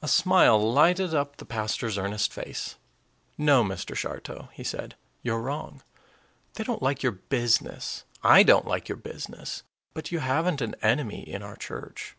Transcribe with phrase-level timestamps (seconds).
[0.00, 2.76] A smile lighted up the pastor's earnest face.
[3.36, 3.96] "No, Mr.
[3.96, 5.82] Shartow," he said, "you're wrong.
[6.54, 11.28] They don't like your business, I don't like your business, but you haven't an enemy
[11.28, 12.16] in our church.